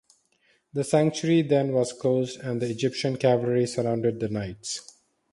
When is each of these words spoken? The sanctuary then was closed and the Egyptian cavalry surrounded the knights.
The 0.73 0.83
sanctuary 0.83 1.43
then 1.43 1.73
was 1.73 1.93
closed 1.93 2.39
and 2.39 2.59
the 2.59 2.67
Egyptian 2.71 3.17
cavalry 3.17 3.67
surrounded 3.67 4.19
the 4.19 4.29
knights. 4.29 4.95